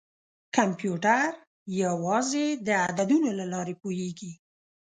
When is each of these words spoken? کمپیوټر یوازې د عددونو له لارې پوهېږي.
کمپیوټر 0.55 1.27
یوازې 1.83 2.45
د 2.67 2.69
عددونو 2.87 3.29
له 3.39 3.45
لارې 3.53 3.73
پوهېږي. 3.81 4.31